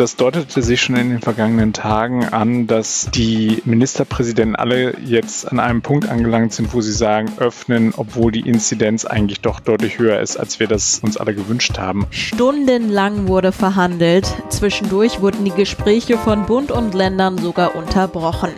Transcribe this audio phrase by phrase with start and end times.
[0.00, 5.60] das deutete sich schon in den vergangenen Tagen an, dass die Ministerpräsidenten alle jetzt an
[5.60, 10.18] einem Punkt angelangt sind, wo sie sagen, öffnen, obwohl die Inzidenz eigentlich doch deutlich höher
[10.20, 12.06] ist, als wir das uns alle gewünscht haben.
[12.10, 14.26] Stundenlang wurde verhandelt.
[14.48, 18.52] Zwischendurch wurden die Gespräche von Bund und Ländern sogar unterbrochen.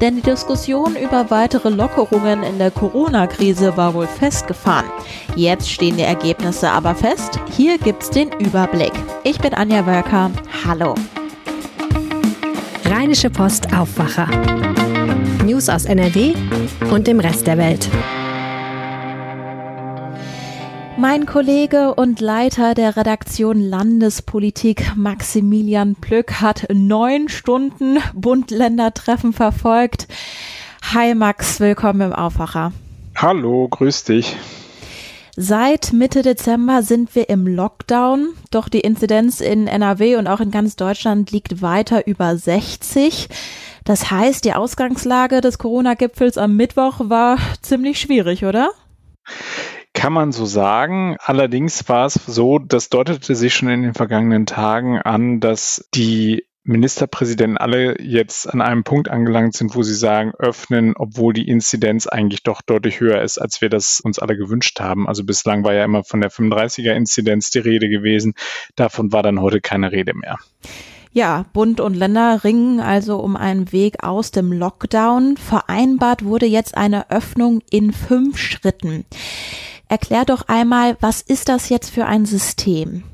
[0.00, 4.86] Denn die Diskussion über weitere Lockerungen in der Corona-Krise war wohl festgefahren.
[5.36, 7.38] Jetzt stehen die Ergebnisse aber fest.
[7.54, 8.92] Hier gibt's den Überblick.
[9.24, 10.30] Ich bin Anja Wölker.
[10.68, 10.96] Hallo.
[12.86, 14.26] Rheinische Post Aufwacher.
[15.44, 16.34] News aus NRW
[16.90, 17.88] und dem Rest der Welt.
[20.98, 30.08] Mein Kollege und Leiter der Redaktion Landespolitik Maximilian Plück hat neun Stunden Bund-Länder-Treffen verfolgt.
[30.92, 32.72] Hi Max, willkommen im Aufwacher.
[33.14, 34.36] Hallo, grüß dich.
[35.38, 40.50] Seit Mitte Dezember sind wir im Lockdown, doch die Inzidenz in NRW und auch in
[40.50, 43.28] ganz Deutschland liegt weiter über 60.
[43.84, 48.70] Das heißt, die Ausgangslage des Corona-Gipfels am Mittwoch war ziemlich schwierig, oder?
[49.92, 51.18] Kann man so sagen.
[51.20, 56.46] Allerdings war es so, das deutete sich schon in den vergangenen Tagen an, dass die
[56.66, 62.06] Ministerpräsidenten alle jetzt an einem Punkt angelangt sind, wo sie sagen, öffnen, obwohl die Inzidenz
[62.06, 65.08] eigentlich doch deutlich höher ist, als wir das uns alle gewünscht haben.
[65.08, 68.34] Also bislang war ja immer von der 35er Inzidenz die Rede gewesen.
[68.74, 70.38] Davon war dann heute keine Rede mehr.
[71.12, 75.38] Ja, Bund und Länder ringen also um einen Weg aus dem Lockdown.
[75.38, 79.06] Vereinbart wurde jetzt eine Öffnung in fünf Schritten.
[79.88, 83.04] Erklär doch einmal, was ist das jetzt für ein System?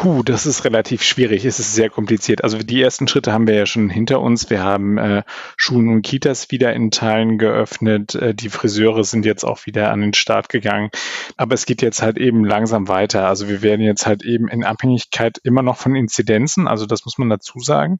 [0.00, 1.44] Puh, das ist relativ schwierig.
[1.44, 2.44] Es ist sehr kompliziert.
[2.44, 4.48] Also die ersten Schritte haben wir ja schon hinter uns.
[4.48, 5.24] Wir haben äh,
[5.56, 8.14] Schulen und Kitas wieder in Teilen geöffnet.
[8.14, 10.90] Äh, die Friseure sind jetzt auch wieder an den Start gegangen.
[11.36, 13.26] Aber es geht jetzt halt eben langsam weiter.
[13.26, 17.18] Also wir werden jetzt halt eben in Abhängigkeit immer noch von Inzidenzen, also das muss
[17.18, 17.98] man dazu sagen,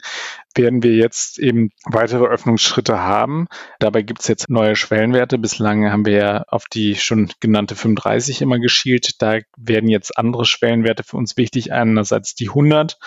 [0.54, 3.48] werden wir jetzt eben weitere Öffnungsschritte haben.
[3.80, 5.38] Dabei gibt es jetzt neue Schwellenwerte.
[5.38, 9.20] Bislang haben wir ja auf die schon genannte 35 immer geschielt.
[9.20, 12.98] Da werden jetzt andere Schwellenwerte für uns wichtig einerseits die 100.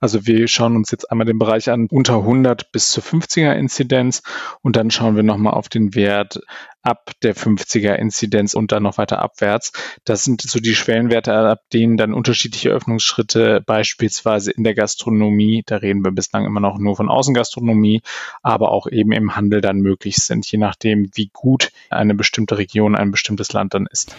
[0.00, 4.22] Also wir schauen uns jetzt einmal den Bereich an unter 100 bis zur 50er Inzidenz
[4.62, 6.40] und dann schauen wir nochmal auf den Wert
[6.82, 9.72] ab der 50er Inzidenz und dann noch weiter abwärts.
[10.04, 15.76] Das sind so die Schwellenwerte, ab denen dann unterschiedliche Öffnungsschritte beispielsweise in der Gastronomie, da
[15.76, 18.02] reden wir bislang immer noch nur von Außengastronomie,
[18.42, 22.96] aber auch eben im Handel dann möglich sind, je nachdem, wie gut eine bestimmte Region,
[22.96, 24.14] ein bestimmtes Land dann ist.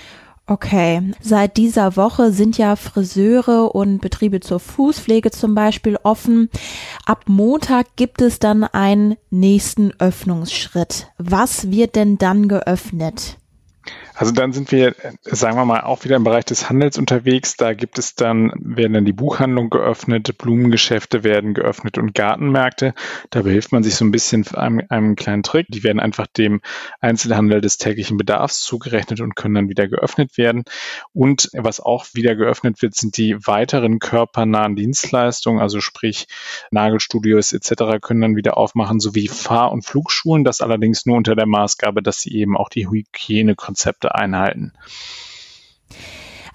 [0.50, 6.50] Okay, seit dieser Woche sind ja Friseure und Betriebe zur Fußpflege zum Beispiel offen.
[7.06, 11.06] Ab Montag gibt es dann einen nächsten Öffnungsschritt.
[11.20, 13.39] Was wird denn dann geöffnet?
[14.20, 17.56] Also dann sind wir, sagen wir mal, auch wieder im Bereich des Handels unterwegs.
[17.56, 22.94] Da gibt es dann, werden dann die Buchhandlung geöffnet, Blumengeschäfte werden geöffnet und Gartenmärkte.
[23.30, 25.68] Da behilft man sich so ein bisschen einem, einem kleinen Trick.
[25.70, 26.60] Die werden einfach dem
[27.00, 30.66] Einzelhandel des täglichen Bedarfs zugerechnet und können dann wieder geöffnet werden.
[31.14, 36.28] Und was auch wieder geöffnet wird, sind die weiteren körpernahen Dienstleistungen, also sprich
[36.72, 38.02] Nagelstudios etc.
[38.02, 40.44] können dann wieder aufmachen, sowie Fahr- und Flugschulen.
[40.44, 44.74] Das allerdings nur unter der Maßgabe, dass sie eben auch die Hygienekonzepte einhalten.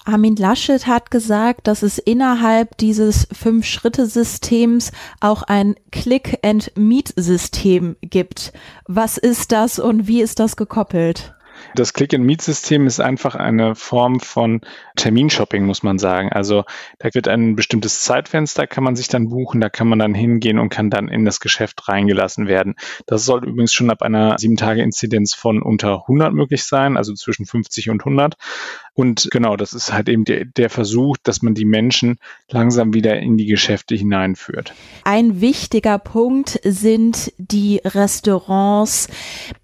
[0.06, 8.52] Armin Laschet hat gesagt, dass es innerhalb dieses Fünf-Schritte-Systems auch ein Click-and-Meet-System gibt.
[8.86, 11.33] Was ist das und wie ist das gekoppelt?
[11.74, 14.60] Das Click-and-Meet-System ist einfach eine Form von
[14.96, 16.30] Terminshopping, muss man sagen.
[16.30, 16.64] Also
[16.98, 20.58] da wird ein bestimmtes Zeitfenster, kann man sich dann buchen, da kann man dann hingehen
[20.58, 22.74] und kann dann in das Geschäft reingelassen werden.
[23.06, 27.90] Das soll übrigens schon ab einer 7-Tage-Inzidenz von unter 100 möglich sein, also zwischen 50
[27.90, 28.36] und 100.
[28.94, 33.18] Und genau, das ist halt eben der, der, Versuch, dass man die Menschen langsam wieder
[33.18, 34.72] in die Geschäfte hineinführt.
[35.04, 39.08] Ein wichtiger Punkt sind die Restaurants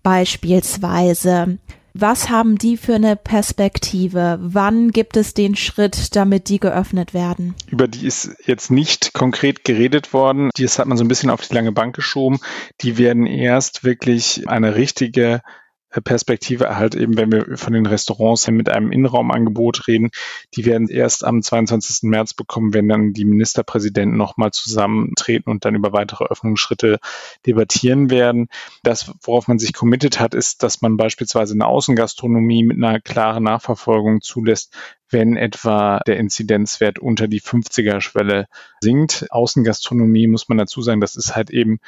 [0.02, 1.58] beispielsweise.
[1.94, 4.38] Was haben die für eine Perspektive?
[4.40, 7.54] Wann gibt es den Schritt, damit die geöffnet werden?
[7.68, 10.50] Über die ist jetzt nicht konkret geredet worden.
[10.56, 12.38] Das hat man so ein bisschen auf die lange Bank geschoben.
[12.80, 15.42] Die werden erst wirklich eine richtige
[16.04, 20.10] Perspektive halt eben, wenn wir von den Restaurants mit einem Innenraumangebot reden,
[20.54, 22.08] die werden erst am 22.
[22.08, 27.00] März bekommen, wenn dann die Ministerpräsidenten nochmal zusammentreten und dann über weitere Öffnungsschritte
[27.44, 28.48] debattieren werden.
[28.84, 33.44] Das, worauf man sich committed hat, ist, dass man beispielsweise eine Außengastronomie mit einer klaren
[33.44, 34.72] Nachverfolgung zulässt,
[35.08, 38.46] wenn etwa der Inzidenzwert unter die 50er-Schwelle
[38.80, 39.26] sinkt.
[39.30, 41.80] Außengastronomie muss man dazu sagen, das ist halt eben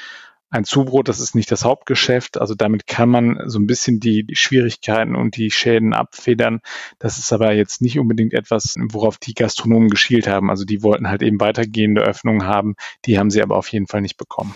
[0.52, 2.38] ein Zubrot, das ist nicht das Hauptgeschäft.
[2.38, 6.60] Also damit kann man so ein bisschen die Schwierigkeiten und die Schäden abfedern.
[6.99, 10.50] Das ist aber jetzt nicht unbedingt etwas, worauf die Gastronomen geschielt haben.
[10.50, 12.76] Also die wollten halt eben weitergehende Öffnungen haben.
[13.06, 14.54] Die haben sie aber auf jeden Fall nicht bekommen.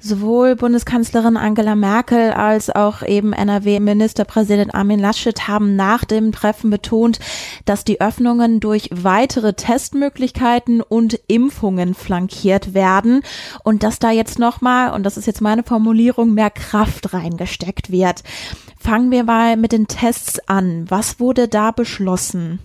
[0.00, 7.18] Sowohl Bundeskanzlerin Angela Merkel als auch eben NRW-Ministerpräsident Armin Laschet haben nach dem Treffen betont,
[7.64, 13.22] dass die Öffnungen durch weitere Testmöglichkeiten und Impfungen flankiert werden
[13.64, 18.22] und dass da jetzt nochmal, und das ist jetzt meine Formulierung, mehr Kraft reingesteckt wird.
[18.78, 20.84] Fangen wir mal mit den Tests an.
[20.88, 22.60] Was wurde da beschlossen?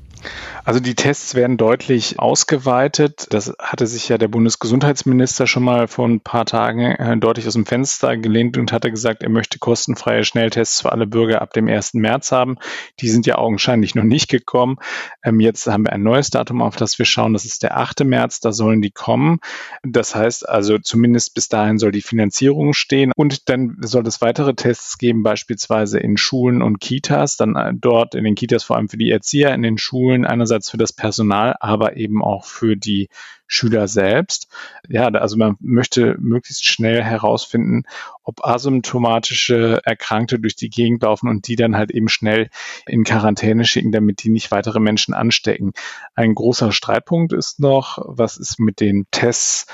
[0.65, 3.27] Also die Tests werden deutlich ausgeweitet.
[3.31, 7.53] Das hatte sich ja der Bundesgesundheitsminister schon mal vor ein paar Tagen äh, deutlich aus
[7.53, 11.67] dem Fenster gelehnt und hatte gesagt, er möchte kostenfreie Schnelltests für alle Bürger ab dem
[11.67, 11.95] 1.
[11.95, 12.57] März haben.
[13.01, 14.77] Die sind ja augenscheinlich noch nicht gekommen.
[15.21, 17.33] Ähm, jetzt haben wir ein neues Datum, auf das wir schauen.
[17.33, 18.05] Das ist der 8.
[18.05, 18.39] März.
[18.39, 19.39] Da sollen die kommen.
[19.83, 23.11] Das heißt also, zumindest bis dahin soll die Finanzierung stehen.
[23.17, 27.35] Und dann soll es weitere Tests geben, beispielsweise in Schulen und Kitas.
[27.35, 30.25] Dann äh, dort in den Kitas vor allem für die Erzieher, in den Schulen einerseits
[30.25, 33.09] einerseits für das Personal, aber eben auch für die
[33.53, 34.47] Schüler selbst.
[34.89, 37.83] Ja, also man möchte möglichst schnell herausfinden,
[38.23, 42.49] ob asymptomatische Erkrankte durch die Gegend laufen und die dann halt eben schnell
[42.87, 45.73] in Quarantäne schicken, damit die nicht weitere Menschen anstecken.
[46.15, 49.67] Ein großer Streitpunkt ist noch, was ist mit den Tests,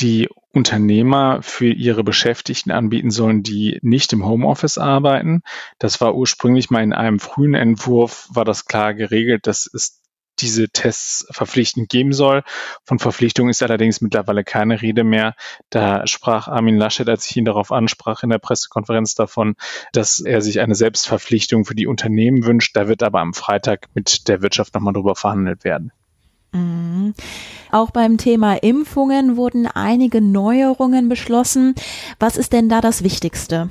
[0.00, 5.42] die Unternehmer für ihre Beschäftigten anbieten sollen, die nicht im Homeoffice arbeiten.
[5.78, 9.46] Das war ursprünglich mal in einem frühen Entwurf, war das klar geregelt.
[9.46, 10.03] Das ist
[10.44, 12.42] diese Tests verpflichtend geben soll.
[12.84, 15.34] Von Verpflichtung ist allerdings mittlerweile keine Rede mehr.
[15.70, 19.56] Da sprach Armin Laschet, als ich ihn darauf ansprach in der Pressekonferenz davon,
[19.92, 22.76] dass er sich eine Selbstverpflichtung für die Unternehmen wünscht.
[22.76, 25.92] Da wird aber am Freitag mit der Wirtschaft nochmal drüber verhandelt werden.
[26.52, 27.14] Mhm.
[27.74, 31.74] Auch beim Thema Impfungen wurden einige Neuerungen beschlossen.
[32.20, 33.68] Was ist denn da das Wichtigste?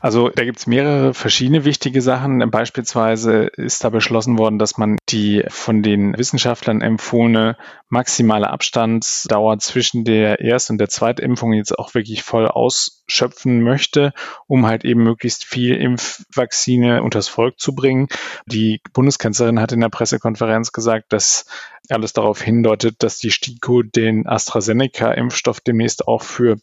[0.00, 2.38] Also da gibt es mehrere verschiedene wichtige Sachen.
[2.50, 7.56] Beispielsweise ist da beschlossen worden, dass man die von den Wissenschaftlern empfohlene
[7.88, 14.12] maximale Abstandsdauer zwischen der Erst- und der Zweitimpfung jetzt auch wirklich voll ausschöpfen möchte,
[14.48, 18.08] um halt eben möglichst viel Impfvaccine unters Volk zu bringen.
[18.46, 21.46] Die Bundeskanzlerin hat in der Pressekonferenz gesagt, dass
[21.88, 26.58] alles darauf hindeutet, dass die STIKO den AstraZeneca-Impfstoff demnächst auch für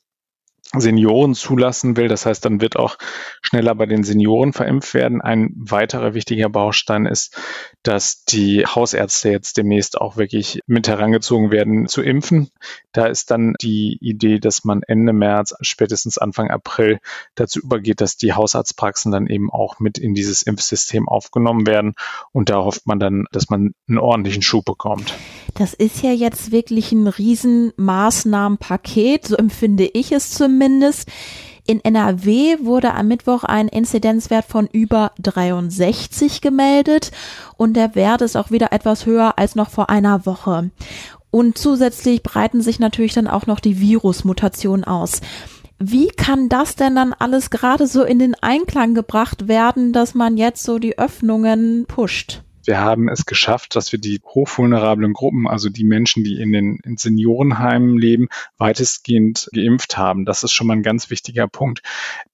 [0.75, 2.07] Senioren zulassen will.
[2.07, 2.97] Das heißt, dann wird auch
[3.41, 5.21] schneller bei den Senioren verimpft werden.
[5.21, 7.37] Ein weiterer wichtiger Baustein ist,
[7.83, 12.49] dass die Hausärzte jetzt demnächst auch wirklich mit herangezogen werden zu impfen.
[12.91, 16.97] Da ist dann die Idee, dass man Ende März, spätestens Anfang April
[17.35, 21.93] dazu übergeht, dass die Hausarztpraxen dann eben auch mit in dieses Impfsystem aufgenommen werden.
[22.31, 25.13] Und da hofft man dann, dass man einen ordentlichen Schub bekommt.
[25.53, 30.62] Das ist ja jetzt wirklich ein Riesenmaßnahmenpaket, so empfinde ich es zumindest.
[31.65, 37.11] In NRW wurde am Mittwoch ein Inzidenzwert von über 63 gemeldet
[37.55, 40.71] und der Wert ist auch wieder etwas höher als noch vor einer Woche.
[41.31, 45.21] Und zusätzlich breiten sich natürlich dann auch noch die Virusmutationen aus.
[45.79, 50.37] Wie kann das denn dann alles gerade so in den Einklang gebracht werden, dass man
[50.37, 52.43] jetzt so die Öffnungen pusht?
[52.65, 56.79] Wir haben es geschafft, dass wir die hochvulnerablen Gruppen, also die Menschen, die in den
[56.83, 60.23] in Seniorenheimen leben, weitestgehend geimpft haben.
[60.23, 61.81] Das ist schon mal ein ganz wichtiger Punkt.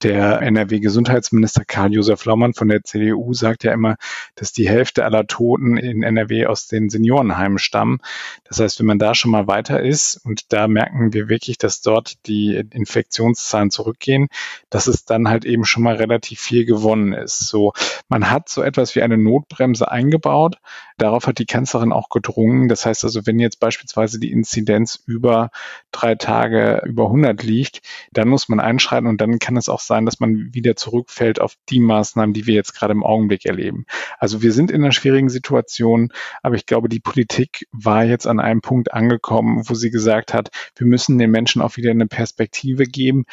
[0.03, 3.95] Der NRW-Gesundheitsminister Karl-Josef Laumann von der CDU sagt ja immer,
[4.35, 7.97] dass die Hälfte aller Toten in NRW aus den Seniorenheimen stammen.
[8.43, 11.81] Das heißt, wenn man da schon mal weiter ist und da merken wir wirklich, dass
[11.81, 14.27] dort die Infektionszahlen zurückgehen,
[14.69, 17.47] dass es dann halt eben schon mal relativ viel gewonnen ist.
[17.47, 17.73] So,
[18.07, 20.57] man hat so etwas wie eine Notbremse eingebaut eingebaut.
[20.99, 22.67] Darauf hat die Kanzlerin auch gedrungen.
[22.67, 25.49] Das heißt also, wenn jetzt beispielsweise die Inzidenz über
[25.91, 30.05] drei Tage über 100 liegt, dann muss man einschreiten und dann kann es auch sein,
[30.05, 33.85] dass man wieder zurückfällt auf die Maßnahmen, die wir jetzt gerade im Augenblick erleben.
[34.19, 36.11] Also wir sind in einer schwierigen Situation,
[36.43, 40.49] aber ich glaube, die Politik war jetzt an einem Punkt angekommen, wo sie gesagt hat,
[40.75, 43.25] wir müssen den Menschen auch wieder eine Perspektive geben.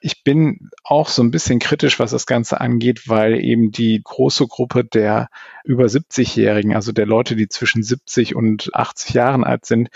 [0.00, 4.46] Ich bin auch so ein bisschen kritisch, was das Ganze angeht, weil eben die große
[4.46, 5.28] Gruppe der
[5.64, 9.88] über 70-Jährigen, also der Leute, die zwischen 70 und 80 Jahren alt sind,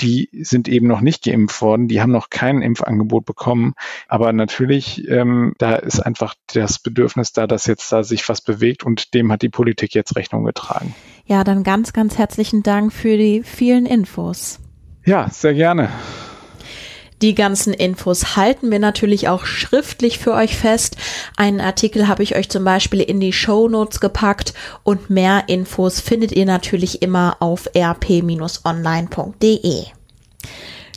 [0.00, 3.74] die sind eben noch nicht geimpft worden, die haben noch kein Impfangebot bekommen.
[4.06, 8.84] Aber natürlich, ähm, da ist einfach das Bedürfnis da, dass jetzt da sich was bewegt
[8.84, 10.94] und dem hat die Politik jetzt Rechnung getragen.
[11.24, 14.60] Ja, dann ganz, ganz herzlichen Dank für die vielen Infos.
[15.04, 15.88] Ja, sehr gerne.
[17.20, 20.96] Die ganzen Infos halten wir natürlich auch schriftlich für euch fest.
[21.36, 26.00] Einen Artikel habe ich euch zum Beispiel in die Show Notes gepackt und mehr Infos
[26.00, 28.38] findet ihr natürlich immer auf rp-online.de.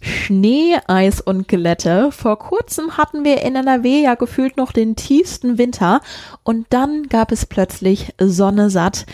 [0.01, 2.11] Schnee, Eis und Glätte.
[2.11, 6.01] Vor kurzem hatten wir in NRW ja gefühlt noch den tiefsten Winter
[6.43, 9.05] und dann gab es plötzlich Sonne satt.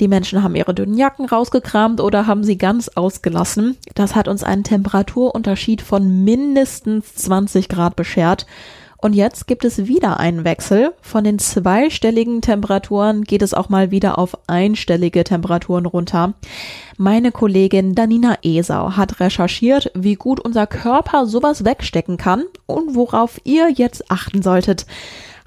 [0.00, 3.78] Die Menschen haben ihre dünnen Jacken rausgekramt oder haben sie ganz ausgelassen.
[3.94, 8.46] Das hat uns einen Temperaturunterschied von mindestens 20 Grad beschert.
[9.02, 10.94] Und jetzt gibt es wieder einen Wechsel.
[11.02, 16.34] Von den zweistelligen Temperaturen geht es auch mal wieder auf einstellige Temperaturen runter.
[16.98, 23.40] Meine Kollegin Danina Esau hat recherchiert, wie gut unser Körper sowas wegstecken kann und worauf
[23.42, 24.86] ihr jetzt achten solltet.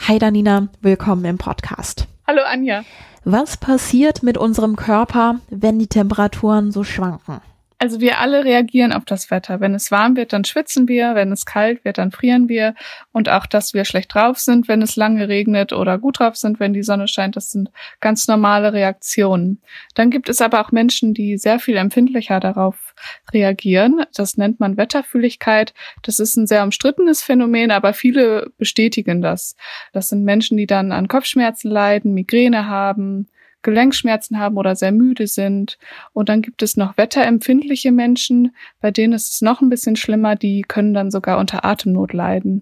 [0.06, 2.08] Hi Danina, willkommen im Podcast.
[2.28, 2.84] Hallo Anja.
[3.24, 7.40] Was passiert mit unserem Körper, wenn die Temperaturen so schwanken?
[7.86, 9.60] Also wir alle reagieren auf das Wetter.
[9.60, 11.14] Wenn es warm wird, dann schwitzen wir.
[11.14, 12.74] Wenn es kalt wird, dann frieren wir.
[13.12, 16.60] Und auch, dass wir schlecht drauf sind, wenn es lange regnet oder gut drauf sind,
[16.60, 19.62] wenn die Sonne scheint, das sind ganz normale Reaktionen.
[19.94, 22.96] Dann gibt es aber auch Menschen, die sehr viel empfindlicher darauf
[23.32, 24.04] reagieren.
[24.16, 25.76] Das nennt man Wetterfühligkeit.
[26.02, 29.56] Das ist ein sehr umstrittenes Phänomen, aber viele bestätigen das.
[29.94, 33.28] Das sind Menschen, die dann an Kopfschmerzen leiden, Migräne haben,
[33.66, 35.78] Gelenkschmerzen haben oder sehr müde sind.
[36.14, 40.36] Und dann gibt es noch wetterempfindliche Menschen, bei denen ist es noch ein bisschen schlimmer,
[40.36, 42.62] die können dann sogar unter Atemnot leiden.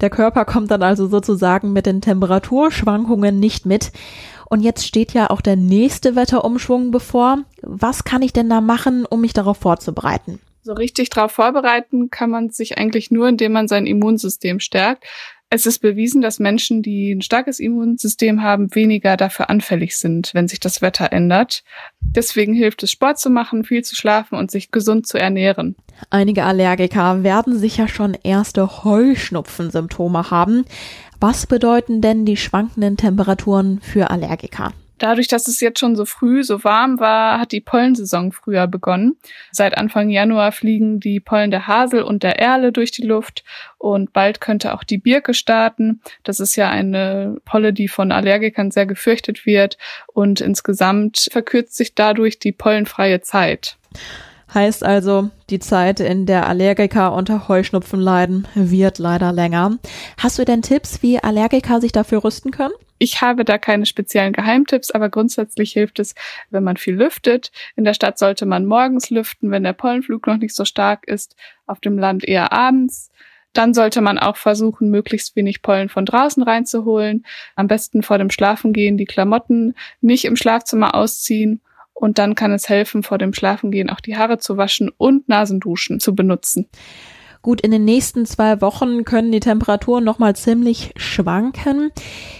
[0.00, 3.92] Der Körper kommt dann also sozusagen mit den Temperaturschwankungen nicht mit.
[4.50, 7.44] Und jetzt steht ja auch der nächste Wetterumschwung bevor.
[7.62, 10.40] Was kann ich denn da machen, um mich darauf vorzubereiten?
[10.62, 15.04] So richtig darauf vorbereiten kann man sich eigentlich nur, indem man sein Immunsystem stärkt.
[15.50, 20.46] Es ist bewiesen, dass Menschen, die ein starkes Immunsystem haben, weniger dafür anfällig sind, wenn
[20.46, 21.64] sich das Wetter ändert.
[22.00, 25.74] Deswegen hilft es, Sport zu machen, viel zu schlafen und sich gesund zu ernähren.
[26.10, 30.66] Einige Allergiker werden sicher schon erste Heuschnupfensymptome haben.
[31.18, 34.74] Was bedeuten denn die schwankenden Temperaturen für Allergiker?
[34.98, 39.16] Dadurch, dass es jetzt schon so früh so warm war, hat die Pollensaison früher begonnen.
[39.52, 43.44] Seit Anfang Januar fliegen die Pollen der Hasel und der Erle durch die Luft
[43.78, 46.00] und bald könnte auch die Birke starten.
[46.24, 49.78] Das ist ja eine Polle, die von Allergikern sehr gefürchtet wird
[50.12, 53.76] und insgesamt verkürzt sich dadurch die pollenfreie Zeit.
[54.52, 59.78] Heißt also, die Zeit, in der Allergiker unter Heuschnupfen leiden, wird leider länger.
[60.16, 62.72] Hast du denn Tipps, wie Allergiker sich dafür rüsten können?
[62.98, 66.14] Ich habe da keine speziellen Geheimtipps, aber grundsätzlich hilft es,
[66.50, 67.52] wenn man viel lüftet.
[67.76, 71.36] In der Stadt sollte man morgens lüften, wenn der Pollenflug noch nicht so stark ist,
[71.66, 73.10] auf dem Land eher abends.
[73.52, 77.24] Dann sollte man auch versuchen, möglichst wenig Pollen von draußen reinzuholen.
[77.56, 81.60] Am besten vor dem Schlafengehen die Klamotten nicht im Schlafzimmer ausziehen.
[81.94, 85.98] Und dann kann es helfen, vor dem Schlafengehen auch die Haare zu waschen und Nasenduschen
[85.98, 86.68] zu benutzen.
[87.42, 91.90] Gut, in den nächsten zwei Wochen können die Temperaturen nochmal ziemlich schwanken.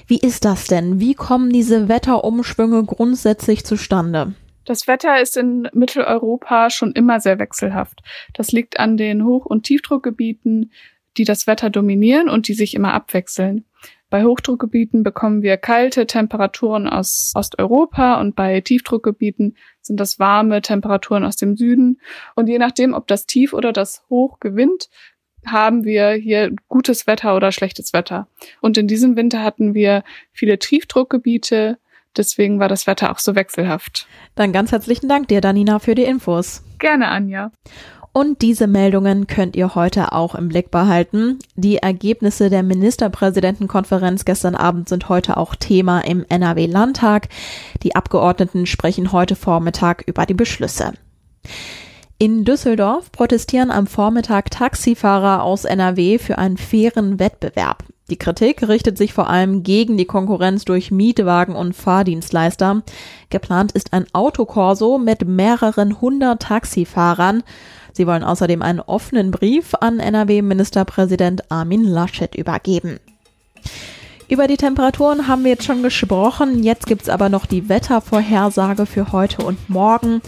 [0.06, 1.00] Wie ist das denn?
[1.00, 4.34] Wie kommen diese Wetterumschwünge grundsätzlich zustande?
[4.64, 8.02] Das Wetter ist in Mitteleuropa schon immer sehr wechselhaft.
[8.34, 10.72] Das liegt an den Hoch- und Tiefdruckgebieten,
[11.16, 13.64] die das Wetter dominieren und die sich immer abwechseln.
[14.10, 19.56] Bei Hochdruckgebieten bekommen wir kalte Temperaturen aus Osteuropa und bei Tiefdruckgebieten
[19.88, 22.00] sind das warme Temperaturen aus dem Süden.
[22.36, 24.88] Und je nachdem, ob das Tief oder das Hoch gewinnt,
[25.46, 28.28] haben wir hier gutes Wetter oder schlechtes Wetter.
[28.60, 31.78] Und in diesem Winter hatten wir viele Tiefdruckgebiete.
[32.16, 34.06] Deswegen war das Wetter auch so wechselhaft.
[34.34, 36.62] Dann ganz herzlichen Dank dir, Danina, für die Infos.
[36.78, 37.52] Gerne, Anja.
[38.12, 41.38] Und diese Meldungen könnt ihr heute auch im Blick behalten.
[41.56, 47.28] Die Ergebnisse der Ministerpräsidentenkonferenz gestern Abend sind heute auch Thema im NRW-Landtag.
[47.82, 50.92] Die Abgeordneten sprechen heute Vormittag über die Beschlüsse.
[52.18, 57.84] In Düsseldorf protestieren am Vormittag Taxifahrer aus NRW für einen fairen Wettbewerb.
[58.10, 62.82] Die Kritik richtet sich vor allem gegen die Konkurrenz durch Mietwagen und Fahrdienstleister.
[63.28, 67.42] Geplant ist ein Autokorso mit mehreren hundert Taxifahrern.
[67.92, 72.98] Sie wollen außerdem einen offenen Brief an NRW-Ministerpräsident Armin Laschet übergeben.
[74.30, 76.62] Über die Temperaturen haben wir jetzt schon gesprochen.
[76.62, 80.20] Jetzt gibt's aber noch die Wettervorhersage für heute und morgen.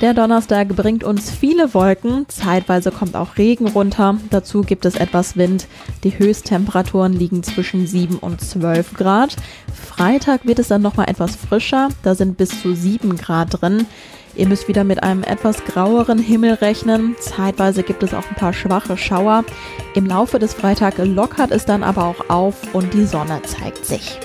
[0.00, 2.24] Der Donnerstag bringt uns viele Wolken.
[2.30, 4.16] Zeitweise kommt auch Regen runter.
[4.30, 5.66] Dazu gibt es etwas Wind.
[6.02, 9.36] Die Höchsttemperaturen liegen zwischen 7 und 12 Grad.
[9.74, 11.90] Freitag wird es dann nochmal etwas frischer.
[12.02, 13.86] Da sind bis zu 7 Grad drin.
[14.34, 17.16] Ihr müsst wieder mit einem etwas graueren Himmel rechnen.
[17.20, 19.44] Zeitweise gibt es auch ein paar schwache Schauer.
[19.94, 24.18] Im Laufe des Freitags lockert es dann aber auch auf und die Sonne zeigt sich.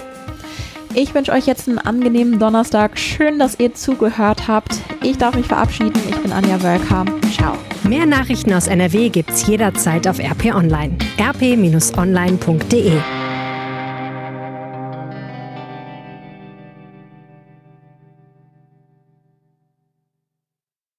[0.94, 2.98] Ich wünsche euch jetzt einen angenehmen Donnerstag.
[2.98, 4.80] Schön, dass ihr zugehört habt.
[5.04, 6.02] Ich darf mich verabschieden.
[6.10, 7.06] Ich bin Anja Wölker.
[7.32, 7.54] Ciao.
[7.84, 10.98] Mehr Nachrichten aus NRW gibt's jederzeit auf RP Online.
[11.20, 12.94] rp-online.de